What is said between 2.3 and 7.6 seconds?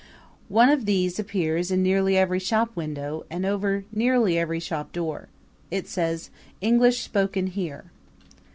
shopwindow and over nearly every shopdoor. It says: English Spoken